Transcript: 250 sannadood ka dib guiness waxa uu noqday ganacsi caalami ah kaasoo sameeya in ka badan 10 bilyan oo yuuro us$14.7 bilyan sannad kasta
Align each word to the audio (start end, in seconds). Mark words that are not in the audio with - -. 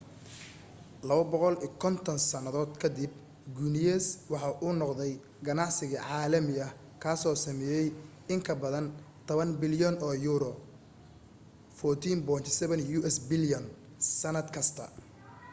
250 1.09 2.15
sannadood 2.29 2.71
ka 2.81 2.87
dib 2.97 3.11
guiness 3.57 4.05
waxa 4.31 4.49
uu 4.65 4.73
noqday 4.81 5.13
ganacsi 5.47 5.83
caalami 5.93 6.55
ah 6.65 6.71
kaasoo 7.03 7.35
sameeya 7.45 7.81
in 8.33 8.39
ka 8.47 8.53
badan 8.63 8.85
10 9.31 9.59
bilyan 9.61 9.95
oo 10.05 10.15
yuuro 10.25 10.51
us$14.7 11.79 13.15
bilyan 13.29 13.65
sannad 14.21 14.47
kasta 14.55 14.85